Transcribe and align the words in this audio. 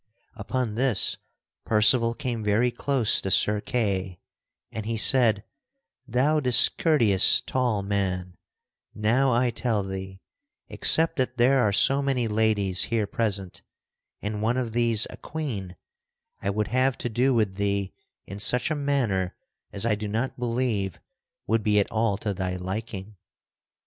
Upon 0.33 0.73
this 0.73 1.17
Percival 1.63 2.15
came 2.15 2.43
very 2.43 2.71
close 2.71 3.21
to 3.21 3.29
Sir 3.29 3.61
Kay 3.61 4.19
and 4.71 4.87
he 4.87 4.97
said: 4.97 5.43
"Thou 6.07 6.39
discourteous 6.39 7.39
tall 7.39 7.83
man; 7.83 8.33
now 8.95 9.31
I 9.31 9.51
tell 9.51 9.83
thee, 9.83 10.19
except 10.69 11.17
that 11.17 11.37
there 11.37 11.61
are 11.61 11.71
so 11.71 12.01
many 12.01 12.27
ladies 12.27 12.85
here 12.85 13.05
present, 13.05 13.61
and 14.23 14.41
one 14.41 14.57
of 14.57 14.71
these 14.71 15.05
a 15.11 15.17
Queen, 15.17 15.75
I 16.41 16.49
would 16.49 16.69
have 16.69 16.97
to 16.97 17.07
do 17.07 17.35
with 17.35 17.57
thee 17.57 17.93
in 18.25 18.39
such 18.39 18.71
a 18.71 18.75
manner 18.75 19.35
as 19.71 19.85
I 19.85 19.93
do 19.93 20.07
not 20.07 20.39
believe 20.39 20.99
would 21.45 21.61
be 21.61 21.79
at 21.79 21.91
all 21.91 22.17
to 22.17 22.33
thy 22.33 22.55
liking. 22.55 23.17